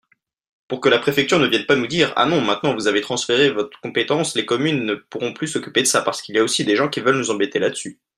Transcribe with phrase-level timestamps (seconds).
[0.67, 3.75] Pour que la préfecture ne viennent pas nous dire:«Ah non, maintenant vous avez transféré vote
[3.83, 6.89] compétence, les communes ne pourront plus s’occuper de ça», parce qu’il y aussi des gens
[6.89, 7.99] qui veulent nous embêter là-dessus.